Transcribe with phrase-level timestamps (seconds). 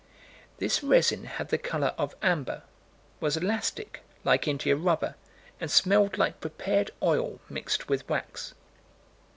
[0.57, 2.63] "This resin had the color of amber,
[3.19, 5.13] was elastic, like India rubber,
[5.59, 8.55] and smelled like prepared oil mixed with wax."